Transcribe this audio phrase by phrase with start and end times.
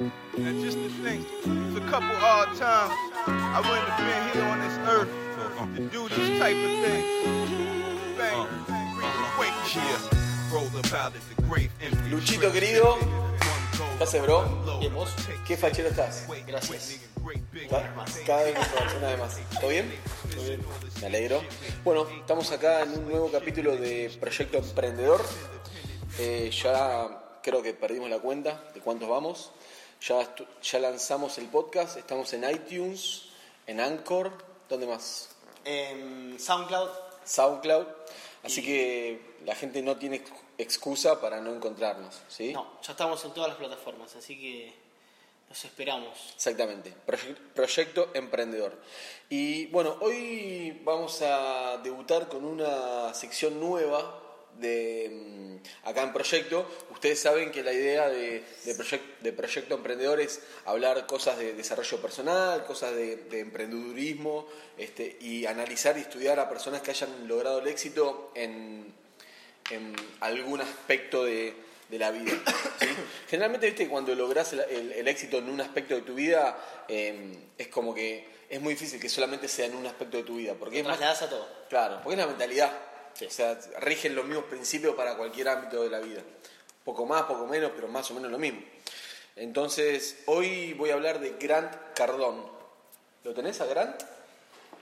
[0.00, 2.94] And just to think, it's a couple hard times
[3.26, 5.08] I wouldn't have been here on this earth
[5.76, 7.04] to do this type of thing.
[8.16, 8.46] Bang.
[12.10, 12.96] Luchito querido,
[13.98, 14.44] ¿qué haces, bro?
[15.46, 16.26] ¿Qué fachero estás?
[16.46, 17.00] Gracias.
[17.68, 17.94] Ca-
[18.26, 19.40] Cada vez mejor, una vez más.
[19.60, 19.92] ¿Todo bien?
[20.36, 20.60] Muy bien.
[21.00, 21.42] Me alegro.
[21.84, 25.22] Bueno, estamos acá en un nuevo capítulo de Proyecto Emprendedor.
[26.18, 27.08] Eh, ya
[27.42, 29.52] creo que perdimos la cuenta de cuántos vamos.
[30.00, 33.24] Ya, ya lanzamos el podcast, estamos en iTunes,
[33.66, 34.32] en Anchor,
[34.68, 35.30] ¿dónde más?
[35.64, 36.88] En SoundCloud,
[37.24, 37.86] SoundCloud.
[38.44, 42.52] Así Y- que la gente no tiene ex- excusa para no encontrarnos, ¿sí?
[42.52, 44.72] no, ya estamos en todas las plataformas, así que
[45.48, 46.16] los esperamos.
[46.36, 48.78] Exactamente, Proye- Proyecto Emprendedor.
[49.28, 54.22] Y bueno, hoy vamos a debutar con una sección nueva
[54.60, 56.68] de mm, acá en Proyecto.
[56.90, 61.54] Ustedes saben que la idea de, de, Proyec- de Proyecto Emprendedor es hablar cosas de
[61.54, 67.28] desarrollo personal, cosas de, de emprendedurismo este, y analizar y estudiar a personas que hayan
[67.28, 68.92] logrado el éxito en,
[69.70, 71.54] en algún aspecto de,
[71.88, 72.32] de la vida.
[72.80, 72.86] ¿sí?
[73.28, 77.36] Generalmente, viste, cuando logras el, el- el éxito en un aspecto de tu vida, eh,
[77.56, 80.54] es como que es muy difícil que solamente sea en un aspecto de tu vida.
[80.58, 81.46] Porque es más, a todo.
[81.68, 82.72] claro, porque es la mentalidad.
[83.26, 86.22] O sea, rigen los mismos principios para cualquier ámbito de la vida.
[86.84, 88.60] Poco más, poco menos, pero más o menos lo mismo.
[89.36, 92.42] Entonces, hoy voy a hablar de Grant Cardone.
[93.24, 94.02] ¿Lo tenés a Grant?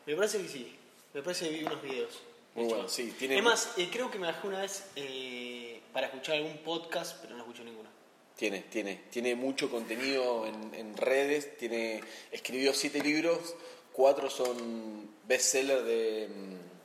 [0.07, 0.77] Me parece que sí.
[1.13, 2.21] Me parece que vi unos videos.
[2.55, 3.15] Muy bueno, sí.
[3.19, 7.19] Tiene, Es más, eh, creo que me bajé una vez eh, para escuchar algún podcast,
[7.21, 7.89] pero no escuché ninguno.
[8.37, 13.55] Tiene, tiene, tiene mucho contenido en, en redes, tiene, escribió siete libros,
[13.93, 16.76] cuatro son bestsellers de, mm,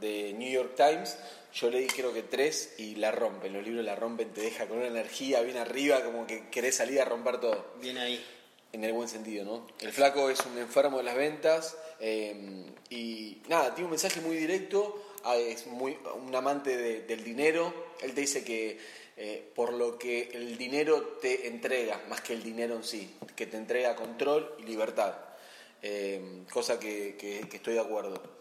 [0.00, 1.16] de New York Times,
[1.54, 4.78] yo leí creo que tres y la rompen, los libros la rompen, te deja con
[4.78, 8.22] una energía bien arriba, como que querés salir a romper todo, Bien ahí.
[8.72, 9.66] en el buen sentido, ¿no?
[9.80, 14.36] El flaco es un enfermo de las ventas eh, y nada, tiene un mensaje muy
[14.36, 18.78] directo, ah, es muy, un amante de- del dinero, él te dice que
[19.18, 23.46] eh, por lo que el dinero te entrega, más que el dinero en sí, que
[23.46, 25.14] te entrega control y libertad,
[25.80, 28.35] eh, cosa que, que- que estoy de acuerdo.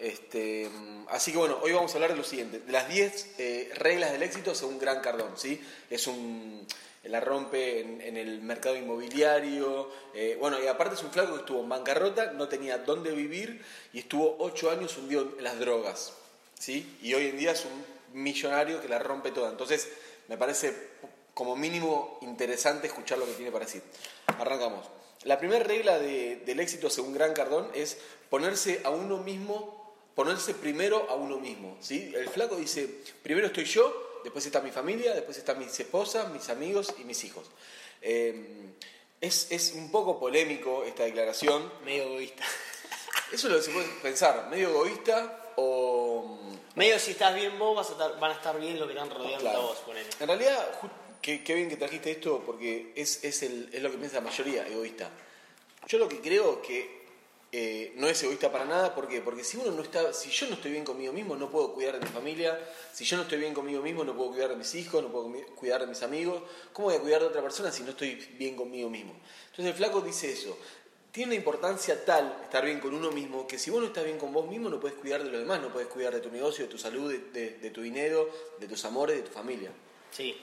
[0.00, 3.34] Este, mm, así que bueno, hoy vamos a hablar de lo siguiente, de las 10
[3.38, 5.60] eh, reglas del éxito según Gran Cardón, ¿sí?
[5.90, 6.66] Es un,
[7.04, 11.60] la rompe en, el mercado inmobiliario, eh, bueno, y aparte es un flaco que estuvo
[11.60, 13.62] en bancarrota, no tenía dónde vivir
[13.92, 16.14] y estuvo 8 años hundido en las drogas,
[16.58, 16.96] ¿sí?
[17.02, 17.84] Y hoy en día es un
[18.22, 19.86] millonario que la rompe toda, entonces
[20.28, 20.74] me parece
[21.34, 23.82] como mínimo interesante escuchar lo que tiene para decir.
[24.38, 24.86] Arrancamos.
[25.24, 27.98] La primera regla de- del éxito según Gran Cardón es
[28.30, 29.79] ponerse a uno mismo,
[30.24, 31.76] ponerse primero a uno mismo.
[31.80, 32.12] ¿sí?
[32.14, 32.88] El flaco dice,
[33.22, 37.22] primero estoy yo, después está mi familia, después están mis esposas, mis amigos y mis
[37.24, 37.46] hijos.
[38.02, 38.66] Eh,
[39.20, 41.70] es, es un poco polémico esta declaración.
[41.84, 42.44] Medio egoísta.
[43.32, 46.38] Eso es lo que se puede pensar, medio egoísta o...
[46.74, 49.10] Medio si estás bien vos, vas a estar, van a estar bien lo que están
[49.10, 49.58] rodeando Claro.
[49.58, 50.08] a vos, ponele.
[50.20, 50.68] En realidad,
[51.22, 54.66] qué bien que trajiste esto porque es, es, el- es lo que piensa la mayoría,
[54.66, 55.10] egoísta.
[55.86, 56.99] Yo lo que creo que
[57.52, 59.20] eh, no es egoísta para nada, ¿por qué?
[59.20, 61.98] Porque si uno no está, si yo no estoy bien conmigo mismo, no puedo cuidar
[61.98, 62.58] de mi familia,
[62.92, 65.32] si yo no estoy bien conmigo mismo, no puedo cuidar de mis hijos, no puedo
[65.56, 68.54] cuidar de mis amigos, ¿cómo voy a cuidar de otra persona si no estoy bien
[68.56, 69.14] conmigo mismo?
[69.50, 70.56] Entonces el flaco dice eso.
[71.12, 74.16] Tiene una importancia tal estar bien con uno mismo que si vos no estás bien
[74.16, 76.66] con vos mismo no puedes cuidar de los demás, no puedes cuidar de tu negocio,
[76.66, 79.72] de tu salud, de, de- de tu dinero, de tus amores, de tu familia.
[80.12, 80.40] Sí.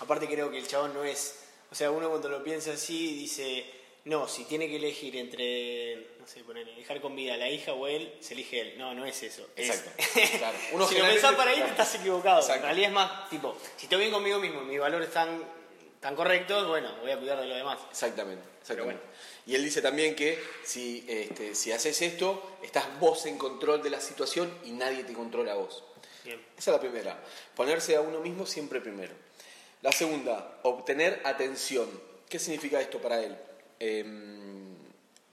[0.00, 1.36] Aparte creo que el chabón no es...
[1.70, 3.64] O sea, uno cuando lo piensa así dice...
[4.04, 7.74] No, si tiene que elegir entre, no sé, ponele, dejar con vida a la hija
[7.74, 8.78] o él, se elige él.
[8.78, 9.46] No, no es eso.
[9.54, 10.02] Es- Exacto.
[10.38, 10.58] Claro.
[10.72, 11.74] Uno si lo pensás para ahí, claro.
[11.74, 12.40] te estás equivocado.
[12.40, 12.60] Exacto.
[12.60, 15.44] En realidad es más, tipo, si estoy bien conmigo mismo, mis valores están,
[16.00, 17.78] tan correctos, bueno, voy a cuidar de lo demás.
[17.90, 19.00] Exactamente, exactamente.
[19.02, 19.10] bueno.
[19.46, 23.90] Y él dice también que si, este, si haces esto, estás vos en control de
[23.90, 25.84] la situación y nadie te controla a vos.
[26.24, 26.40] Bien.
[26.56, 27.22] Esa es la primera.
[27.54, 29.12] Ponerse a uno mismo siempre primero.
[29.82, 31.88] La segunda, obtener atención.
[32.28, 33.36] ¿Qué significa esto para él?
[33.80, 34.39] ehm,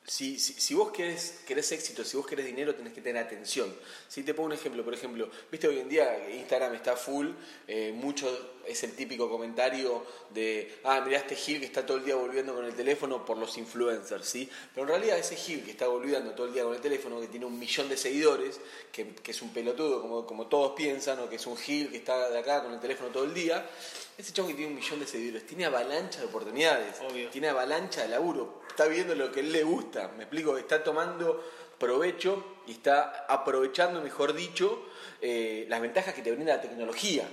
[0.07, 3.75] si, si, si vos querés, querés éxito, si vos querés dinero, tenés que tener atención.
[4.07, 7.27] Si te pongo un ejemplo, por ejemplo, viste hoy en día Instagram está full,
[7.67, 12.05] eh, mucho es el típico comentario de, ah, mirá este Gil que está todo el
[12.05, 14.49] día volviendo con el teléfono por los influencers, ¿sí?
[14.73, 17.27] Pero en realidad ese Gil que está volviendo todo el día con el teléfono, que
[17.27, 18.59] tiene un millón de seguidores,
[18.91, 21.97] que, que es un pelotudo, como, como todos piensan, o que es un Gil que
[21.97, 23.69] está de acá con el teléfono todo el día,
[24.17, 27.29] ese chabón que tiene un millón de seguidores, tiene avalancha de oportunidades, Obvio.
[27.29, 30.83] tiene avalancha de laburo, está viendo lo que a él le gusta, me explico, está
[30.83, 31.43] tomando
[31.79, 34.85] provecho y está aprovechando, mejor dicho,
[35.21, 37.27] eh, las ventajas que te brinda la tecnología.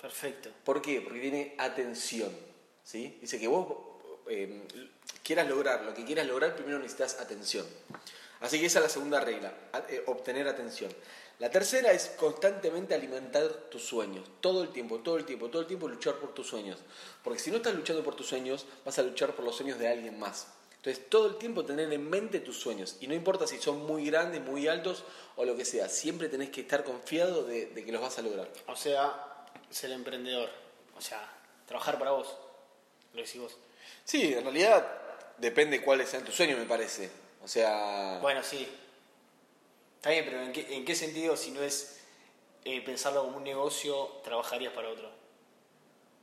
[0.00, 0.50] Perfecto.
[0.64, 1.00] ¿Por qué?
[1.00, 2.30] Porque tiene atención.
[2.82, 3.18] ¿sí?
[3.20, 3.66] Dice que vos,
[4.28, 4.62] eh,
[5.22, 7.66] quieras lograr, lo que quieras lograr, primero necesitas atención.
[8.40, 9.52] Así que esa es la segunda regla,
[9.88, 10.90] eh, obtener atención.
[11.40, 15.68] La tercera es constantemente alimentar tus sueños, todo el tiempo, todo el tiempo, todo el
[15.68, 16.78] tiempo luchar por tus sueños.
[17.22, 19.88] Porque si no estás luchando por tus sueños, vas a luchar por los sueños de
[19.88, 20.48] alguien más.
[20.88, 22.96] Entonces, todo el tiempo tener en mente tus sueños.
[23.00, 25.04] Y no importa si son muy grandes, muy altos
[25.36, 28.22] o lo que sea, siempre tenés que estar confiado de, de que los vas a
[28.22, 28.48] lograr.
[28.66, 30.48] O sea, ser emprendedor.
[30.96, 31.30] O sea,
[31.66, 32.34] trabajar para vos.
[33.12, 33.56] Lo decís vos.
[34.02, 34.86] Sí, en realidad
[35.36, 37.10] depende cuáles sean tus sueños, me parece.
[37.44, 38.66] O sea, Bueno, sí.
[39.96, 42.00] Está bien, pero ¿en qué, en qué sentido, si no es
[42.64, 45.10] eh, pensarlo como un negocio, trabajarías para otro?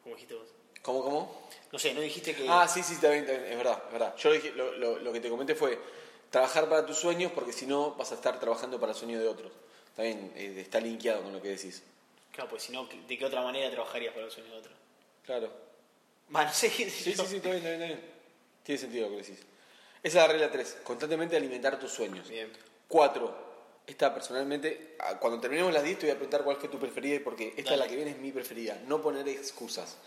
[0.02, 0.48] Como dijiste vos.
[0.86, 1.50] ¿Cómo, cómo?
[1.72, 2.46] No sé, no dijiste que.
[2.48, 4.16] Ah, sí, sí, está bien, está bien, es verdad, es verdad.
[4.18, 5.78] Yo lo, dije- lo- lo- que te comenté fue
[6.30, 9.28] trabajar para tus sueños porque si no vas a estar trabajando para el sueño de
[9.28, 9.52] otros.
[9.90, 11.82] Está bien, eh, está linkeado con lo que decís.
[12.32, 14.72] Claro, pues si no, ¿de qué otra manera trabajarías para el sueño de otro?
[15.26, 15.50] Claro.
[16.30, 16.70] Bueno, no sé.
[16.70, 18.02] Sí, sí, sí, está bien, está bien, está bien.
[18.64, 19.40] Tiene sentido lo que decís.
[20.04, 22.28] Esa es la regla 3, constantemente alimentar tus sueños.
[22.30, 22.52] Bien.
[22.88, 23.45] 4.
[23.88, 27.20] Esta personalmente, cuando terminemos las 10 te voy a preguntar cuál fue tu preferida y
[27.20, 27.54] por qué.
[27.56, 27.84] Esta Dale.
[27.84, 28.82] la que viene es mi preferida.
[28.88, 29.98] No poner excusas.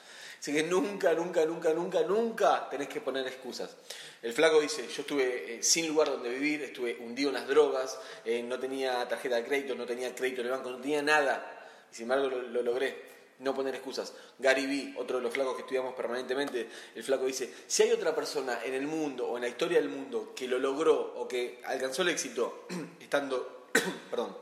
[0.41, 3.77] Así que nunca, nunca, nunca, nunca, nunca tenés que poner excusas.
[4.23, 7.99] El flaco dice, yo estuve eh, sin lugar donde vivir, estuve hundido en las drogas,
[8.25, 11.69] eh, no tenía tarjeta de crédito, no tenía crédito en el banco, no tenía nada.
[11.91, 13.09] Y sin embargo lo, lo logré.
[13.41, 14.13] No poner excusas.
[14.39, 18.13] Gary Vee, otro de los flacos que estudiamos permanentemente, el flaco dice, si hay otra
[18.15, 21.61] persona en el mundo o en la historia del mundo que lo logró o que
[21.65, 22.67] alcanzó el éxito
[23.01, 23.58] estando,
[24.11, 24.37] perdón,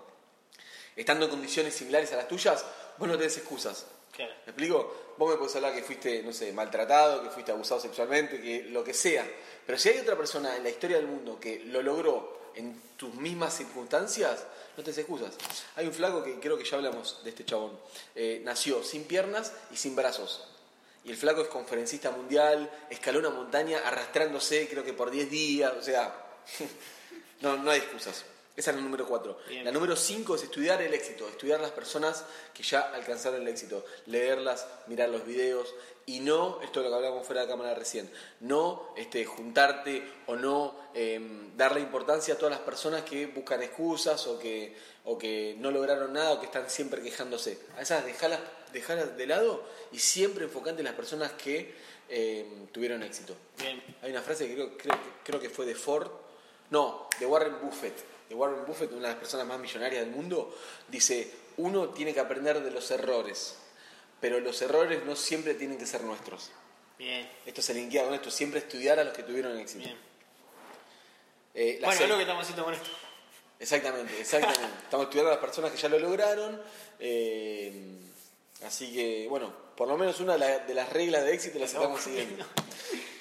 [0.95, 2.65] estando en condiciones similares a las tuyas,
[2.99, 3.87] vos no tenés excusas.
[4.13, 4.33] Claro.
[4.47, 5.15] ¿Me explico?
[5.19, 8.83] Vos me podés hablar que fuiste, no sé, maltratado, que fuiste abusado sexualmente, que lo
[8.83, 9.27] que sea.
[9.67, 13.15] Pero si hay otra persona en la historia del mundo que lo logró en tus
[13.15, 14.45] mismas circunstancias,
[14.77, 15.35] no te excusas.
[15.77, 17.79] Hay un flaco que creo que ya hablamos de este chabón.
[18.15, 20.49] Eh, nació sin piernas y sin brazos.
[21.05, 25.73] Y el flaco es conferencista mundial, escaló una montaña arrastrándose, creo que por 10 días,
[25.79, 26.15] o sea,
[27.41, 28.25] no, no hay excusas.
[28.57, 29.39] Esa es la número 4.
[29.49, 29.65] Bien.
[29.65, 32.25] La número 5 es estudiar el éxito, estudiar las personas
[32.55, 35.75] que ya alcanzaron el éxito, leerlas, mirar los videos
[36.07, 38.09] y no, esto es lo que hablábamos fuera de cámara recién,
[38.41, 44.27] no este, juntarte o no em, darle importancia a todas las personas que buscan excusas
[44.29, 44.75] o que,
[45.05, 47.59] o que no lograron nada o que están siempre quejándose.
[47.77, 48.41] A esas dejalas,
[48.73, 51.75] dejalas de lado y siempre enfocante en las personas que
[52.09, 53.35] em, tuvieron éxito.
[53.59, 53.83] Bien.
[54.01, 56.09] Hay una frase que creo, creo, creo que fue de Ford,
[56.71, 58.29] no, de Warren Buffett.
[58.29, 60.57] De Warren Buffett, una de las personas más millonarias del mundo,
[60.89, 63.57] dice, uno tiene que aprender de los errores,
[64.21, 66.51] pero los errores no siempre tienen que ser nuestros.
[66.99, 67.31] Bien.
[67.45, 69.85] Esto se linkea con esto, siempre estudiar a los que tuvieron éxito.
[69.85, 69.97] Bien.
[71.55, 72.91] Eh, Bueno, seis- es lo que estamos haciendo con esto.
[73.59, 74.61] Exactamente, exactamente.
[74.85, 76.61] Estamos estudiando a las personas que ya lo lograron.
[76.99, 77.97] eh,
[78.65, 82.45] así que, bueno, por lo menos una de las reglas de éxito las estamos siguiendo.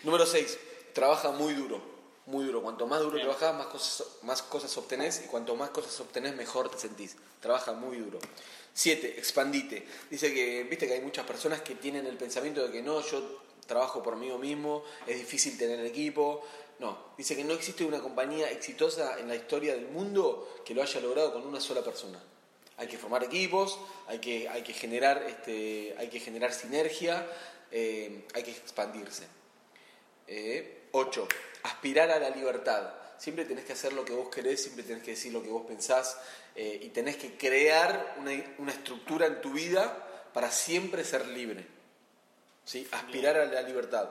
[0.03, 0.57] Número 6.
[0.93, 1.94] Trabaja muy duro.
[2.27, 2.61] Muy duro.
[2.61, 5.21] Cuanto más duro trabajas, más cosas, más cosas obtenés.
[5.23, 7.15] Y cuanto más cosas obtenés, mejor te sentís.
[7.39, 8.19] Trabaja muy duro.
[8.73, 9.17] 7.
[9.17, 9.87] Expandite.
[10.09, 13.45] Dice que, viste que hay muchas personas que tienen el pensamiento de que no, yo
[13.65, 16.43] trabajo por mí mismo, es difícil tener equipo.
[16.79, 20.81] No, dice que no existe una compañía exitosa en la historia del mundo que lo
[20.81, 22.21] haya logrado con una sola persona.
[22.77, 27.25] Hay que formar equipos, hay que, hay que, generar, este, hay que generar sinergia,
[27.71, 29.23] eh, hay que expandirse.
[30.91, 31.27] 8.
[31.65, 32.89] Aspirar a la libertad.
[33.17, 35.65] Siempre tenés que hacer lo que vos querés, siempre tenés que decir lo que vos
[35.65, 36.17] pensás
[36.55, 41.65] eh, y tenés que crear una, una estructura en tu vida para siempre ser libre.
[42.65, 42.87] ¿Sí?
[42.91, 44.09] Aspirar a la libertad.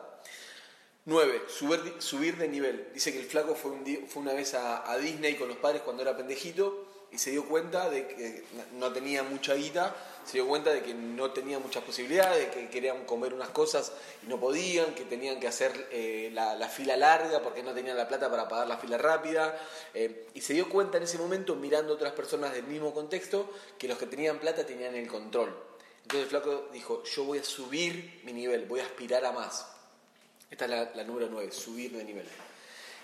[1.06, 1.42] 9.
[1.48, 2.88] Subir, subir de nivel.
[2.94, 5.58] Dice que el flaco fue, un di- fue una vez a, a Disney con los
[5.58, 8.42] padres cuando era pendejito y se dio cuenta de que
[8.72, 9.94] no tenía mucha guita,
[10.26, 13.92] se dio cuenta de que no tenía muchas posibilidades, de que querían comer unas cosas
[14.24, 17.96] y no podían, que tenían que hacer eh, la, la fila larga porque no tenían
[17.96, 19.56] la plata para pagar la fila rápida.
[19.94, 23.86] eh, y se dio cuenta en ese momento, mirando otras personas del mismo contexto, que
[23.86, 25.56] los que tenían plata tenían el control.
[26.02, 29.68] Entonces el flaco dijo, yo voy a subir mi nivel, voy a aspirar a más.
[30.50, 32.26] Esta es la, la número 9, subir de nivel.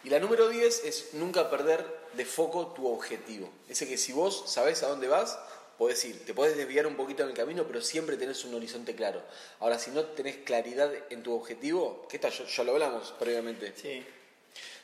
[0.05, 3.51] Y la número 10 es nunca perder de foco tu objetivo.
[3.69, 5.39] Ese que si vos sabés a dónde vas,
[5.79, 6.25] podés ir.
[6.25, 9.23] Te podés desviar un poquito en el camino, pero siempre tenés un horizonte claro.
[9.61, 13.75] Ahora, si no tenés claridad en tu objetivo, que esta ya, ya lo hablamos previamente.
[13.77, 14.05] Sí.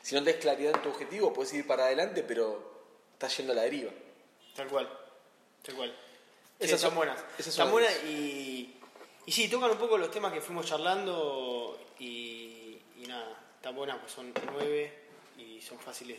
[0.03, 2.71] Si no tenés claridad en tu objetivo, puedes ir para adelante, pero
[3.13, 3.91] estás yendo a la deriva.
[4.55, 4.87] Tal cual.
[5.63, 5.95] Tal cual.
[6.59, 7.19] Esas son son- buenas.
[7.37, 8.73] esas son buenas y.
[9.25, 13.97] Y sí, tocan un poco los temas que fuimos charlando y, y nada, están buenas,
[13.99, 15.06] pues son nueve
[15.57, 16.17] y son fáciles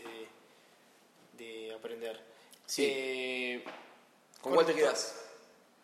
[1.35, 2.21] de, de aprender.
[2.66, 2.85] Sí.
[2.88, 3.64] Eh,
[4.40, 5.14] ¿Con cuál te quedás?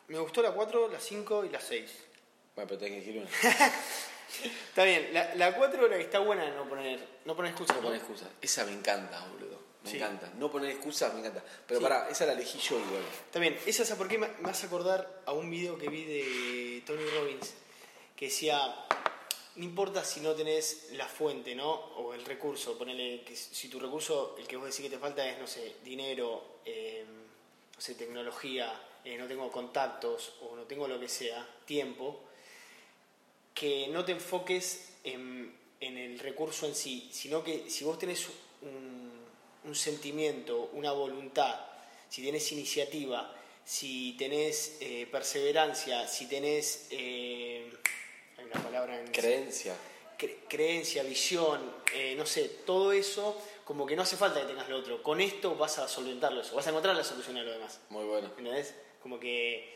[0.08, 1.90] me gustó la 4, la 5 y la 6.
[2.54, 3.30] Bueno, pero tenés que elegir una.
[4.68, 7.74] Está bien, la, la 4 la que está buena no poner, no poner excusa.
[7.74, 8.28] No poner excusas.
[8.40, 9.62] Esa me encanta, boludo.
[9.84, 9.96] Me Sí.
[9.96, 10.30] encanta.
[10.38, 11.42] No poner excusas me encanta.
[11.66, 11.84] Pero Sí.
[11.84, 13.02] pará, esa la elegí yo igual.
[13.26, 16.04] Está bien, esa es por qué me me hace acordar a un video que vi
[16.04, 17.54] de Tony Robbins
[18.16, 18.58] que decía,
[19.56, 21.70] no importa si no tenés la fuente, ¿no?
[21.70, 25.28] O el recurso, ponele que si tu recurso, el que vos decís que te falta
[25.28, 27.04] es, no sé, dinero, eh,
[27.74, 32.20] no sé, tecnología, eh, no tengo contactos o no tengo lo que sea, tiempo,
[33.54, 38.28] que no te enfoques en, en el recurso en sí, sino que si vos tenés
[38.62, 41.58] un, sentimiento, una voluntad,
[42.08, 43.34] si tenés iniciativa,
[43.64, 46.86] si tenés eh, perseverancia, si tenés,
[48.62, 49.74] palabra en Creencia.
[50.18, 51.60] cre- creencia, visión,
[51.92, 55.02] eh, no sé, todo eso, como que no hace falta que tengas lo otro.
[55.02, 57.80] Con esto vas a solventarlo eso, vas a encontrar la solución a lo demás.
[57.90, 58.28] Muy bueno.
[58.28, 58.74] ¿Entendés?
[59.02, 59.74] Como que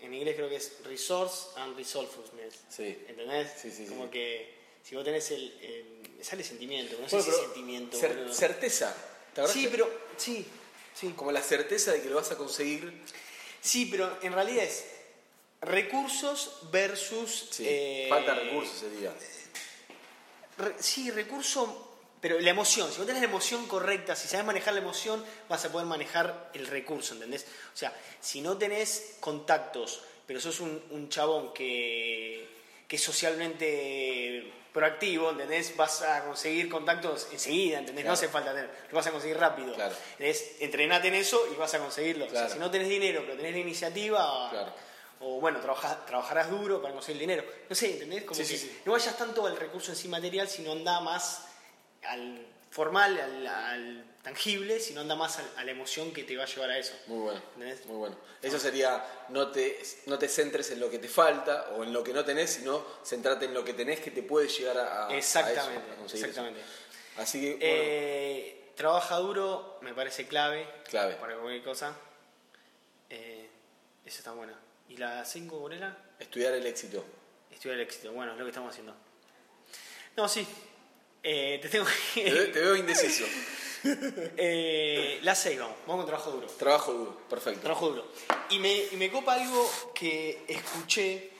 [0.00, 2.60] en inglés creo que es resource and resourcefulness.
[2.68, 3.04] Sí.
[3.08, 3.52] ¿Entendés?
[3.60, 3.88] Sí, sí, sí.
[3.88, 6.16] Como que si vos tenés el.
[6.20, 7.98] sale sentimiento, no sé si sentimiento.
[7.98, 8.94] cer- certeza.
[9.34, 9.88] ¿Te Sí, pero.
[10.16, 10.46] Sí,
[10.94, 11.12] sí.
[11.16, 12.92] Como la certeza de que lo vas a conseguir.
[13.60, 14.84] Sí, pero en realidad es
[15.62, 17.48] recursos versus.
[17.50, 17.64] Sí.
[17.66, 19.12] eh, Falta recursos sería.
[20.58, 22.90] Re- sí, recurso, pero la emoción.
[22.90, 26.50] Si vos tenés la emoción correcta, si sabes manejar la emoción, vas a poder manejar
[26.54, 27.46] el recurso, ¿entendés?
[27.74, 32.46] O sea, si no tenés contactos, pero sos un, un chabón que,
[32.86, 35.76] que es socialmente proactivo, ¿entendés?
[35.76, 38.04] Vas a conseguir contactos enseguida, ¿entendés?
[38.04, 39.74] No hace falta tener, lo vas a conseguir rápido.
[39.74, 39.94] Claro.
[40.12, 40.52] ¿Entendés?
[40.60, 42.26] Entrenate en eso y vas a conseguirlo.
[42.26, 44.72] O sea, si no tenés dinero, pero tenés la iniciativa, Claro.
[45.22, 47.44] O bueno, trabaja- trabajarás duro para conseguir el dinero.
[47.68, 48.24] No sé, ¿entendés?
[48.24, 51.46] Como Sí, que sí, no vayas tanto al recurso en sí material, sino anda más
[52.04, 56.44] al formal, al, al tangible, sino anda más al- a, la emoción que te va
[56.44, 56.94] a llevar a eso.
[57.06, 57.40] Muy bueno.
[57.54, 57.86] ¿Entendés?
[57.86, 58.16] Muy bueno.
[58.40, 62.02] Eso sería, no te, no te centres en lo que te falta o en lo
[62.02, 65.92] que no tenés, sino centrate en lo que tenés que te puede llegar a, Exactamente,
[65.94, 66.16] eso, a eso.
[66.16, 66.60] exactamente.
[67.18, 70.66] Así que, bueno, Eh, trabaja duro, me parece clave.
[70.88, 71.14] Clave.
[71.16, 71.94] Para cualquier cosa.
[73.10, 73.48] Eh,
[74.04, 74.58] esa está buena.
[74.88, 75.96] ¿Y la 5, Borela?
[76.18, 77.04] estudiar el éxito.
[77.50, 78.12] Estudiar el éxito.
[78.12, 78.94] Bueno, es lo que estamos haciendo.
[80.16, 80.46] No, sí.
[81.22, 82.30] Eh, te tengo Te, que...
[82.30, 83.24] te veo indeciso.
[83.84, 85.76] Eh, la 6, vamos.
[85.88, 86.46] Vamos con trabajo duro.
[86.46, 87.62] Trabajo duro, perfecto.
[87.62, 88.06] Trabajo duro.
[88.50, 91.30] Y me, y me copa algo que escuché,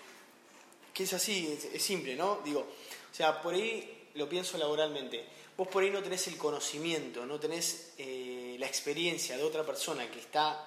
[0.92, 2.40] que es así, es, es simple, ¿no?
[2.44, 5.24] Digo, o sea, por ahí lo pienso laboralmente.
[5.56, 10.10] Vos por ahí no tenés el conocimiento, no tenés eh, la experiencia de otra persona
[10.10, 10.66] que está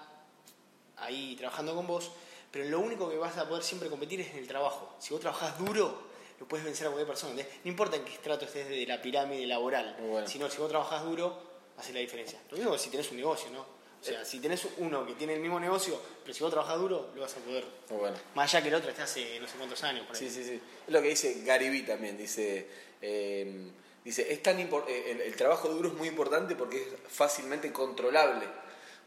[0.96, 2.12] ahí trabajando con vos,
[2.56, 4.96] pero lo único que vas a poder siempre competir es en el trabajo.
[4.98, 6.04] Si vos trabajás duro,
[6.40, 7.32] lo puedes vencer a cualquier persona.
[7.32, 7.54] ¿entendés?
[7.66, 10.26] No importa en qué estrato estés de la pirámide laboral, bueno.
[10.26, 11.38] sino si vos trabajás duro,
[11.76, 12.40] hace la diferencia.
[12.52, 13.60] Lo mismo si tenés un negocio, ¿no?
[13.60, 17.10] O sea, si tenés uno que tiene el mismo negocio, pero si vos trabajás duro,
[17.14, 17.66] lo vas a poder.
[17.90, 18.16] Bueno.
[18.36, 20.08] Más allá que el otro esté hace no sé cuántos años.
[20.08, 20.22] por ahí.
[20.22, 20.62] Sí, sí, sí.
[20.88, 22.18] Es lo que dice Vee también.
[22.18, 22.70] Dice,
[23.02, 23.70] eh,
[24.02, 24.70] dice es tan eh,
[25.08, 28.48] el, el trabajo duro es muy importante porque es fácilmente controlable.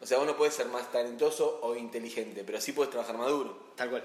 [0.01, 3.29] O sea, vos no puedes ser más talentoso o inteligente, pero sí puedes trabajar más
[3.29, 3.73] duro.
[3.77, 4.05] Tal cual.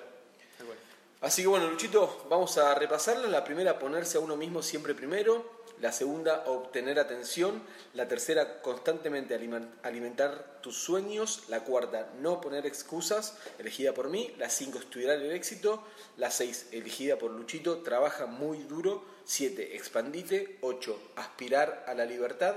[0.58, 0.78] Tal cual.
[1.22, 3.28] Así que bueno, Luchito, vamos a repasarla.
[3.28, 5.64] La primera, ponerse a uno mismo siempre primero.
[5.80, 7.62] La segunda, obtener atención.
[7.94, 11.44] La tercera, constantemente alimen- alimentar tus sueños.
[11.48, 14.34] La cuarta, no poner excusas, elegida por mí.
[14.38, 15.84] La cinco, estudiar el éxito.
[16.18, 19.04] La seis, elegida por Luchito, trabaja muy duro.
[19.26, 20.58] Siete, expandite.
[20.62, 22.56] Ocho, aspirar a la libertad.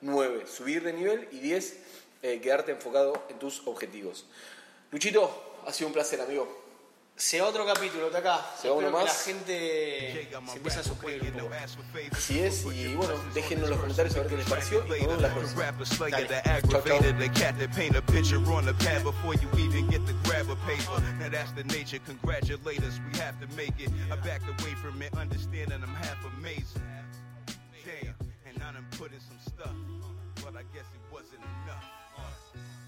[0.00, 1.28] Nueve, subir de nivel.
[1.32, 1.78] Y diez,
[2.22, 4.26] eh, quedarte enfocado en tus objetivos.
[4.90, 6.68] Luchito, ha sido un placer, amigo.
[7.18, 8.46] Se va otro capítulo de acá.
[8.60, 9.18] Se va uno Espero que más.
[9.18, 11.54] La gente se empieza a suscribir un poco.
[12.12, 15.20] Así es, y bueno, déjenos en los comentarios a ver qué les pareció y nos
[15.20, 16.10] vemos la próxima.
[16.10, 16.28] Dale.
[16.28, 20.06] the aggravator, the cat that paint a picture on the pad before you even get
[20.06, 21.02] to grab a paper.
[21.18, 21.98] Now that's the nature.
[22.06, 23.90] Congratulate us, we have to make it.
[24.12, 26.82] I backed away from it, understanding I'm half amazing.
[27.84, 28.14] Damn,
[28.46, 29.74] and I done put in some stuff,
[30.44, 31.97] but I guess it wasn't enough.